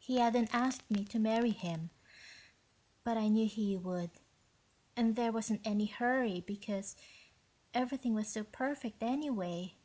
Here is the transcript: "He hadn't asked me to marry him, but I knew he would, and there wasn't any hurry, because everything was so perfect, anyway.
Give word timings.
"He 0.00 0.16
hadn't 0.16 0.52
asked 0.52 0.90
me 0.90 1.04
to 1.04 1.20
marry 1.20 1.52
him, 1.52 1.90
but 3.04 3.16
I 3.16 3.28
knew 3.28 3.46
he 3.46 3.76
would, 3.76 4.10
and 4.96 5.14
there 5.14 5.30
wasn't 5.30 5.64
any 5.64 5.86
hurry, 5.86 6.40
because 6.40 6.96
everything 7.72 8.14
was 8.14 8.26
so 8.26 8.42
perfect, 8.42 9.00
anyway. 9.00 9.76